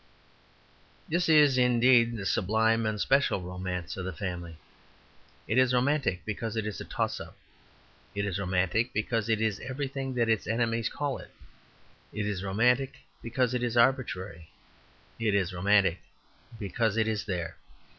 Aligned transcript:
This 1.07 1.29
is, 1.29 1.59
indeed, 1.59 2.17
the 2.17 2.25
sublime 2.25 2.87
and 2.87 2.99
special 2.99 3.39
romance 3.39 3.95
of 3.97 4.03
the 4.03 4.11
family. 4.11 4.57
It 5.47 5.59
is 5.59 5.75
romantic 5.75 6.25
because 6.25 6.55
it 6.55 6.65
is 6.65 6.81
a 6.81 6.85
toss 6.85 7.19
up. 7.19 7.37
It 8.15 8.25
is 8.25 8.39
romantic 8.39 8.93
because 8.93 9.29
it 9.29 9.39
is 9.39 9.59
everything 9.59 10.15
that 10.15 10.27
its 10.27 10.47
enemies 10.47 10.89
call 10.89 11.19
it. 11.19 11.29
It 12.11 12.25
is 12.25 12.43
romantic 12.43 12.95
because 13.21 13.53
it 13.53 13.61
is 13.61 13.77
arbitrary. 13.77 14.49
It 15.19 15.35
is 15.35 15.53
romantic 15.53 15.99
because 16.57 16.97
it 16.97 17.07
is 17.07 17.25
there. 17.25 17.57